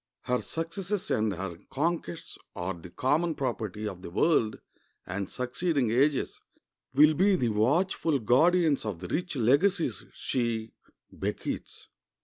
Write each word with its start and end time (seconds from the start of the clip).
Her 0.21 0.41
successes 0.41 1.11
and 1.11 1.31
her 1.33 1.57
conquests 1.69 2.35
are 2.55 2.73
the 2.73 2.89
common 2.89 3.35
property 3.35 3.87
of 3.87 4.01
the 4.01 4.09
world, 4.09 4.59
and 5.05 5.29
succeeding 5.29 5.91
ages 5.91 6.39
will 6.91 7.13
be 7.13 7.35
the 7.35 7.49
watchful 7.49 8.17
guardians 8.17 8.83
of 8.83 8.97
the 8.99 9.07
rich 9.07 9.35
legacies 9.35 10.03
she 10.15 10.73
bequeathes. 11.15 11.87